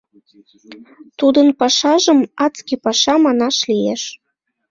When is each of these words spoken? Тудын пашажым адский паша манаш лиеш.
Тудын 1.19 1.47
пашажым 1.59 2.19
адский 2.45 2.79
паша 2.85 3.15
манаш 3.25 3.57
лиеш. 3.69 4.03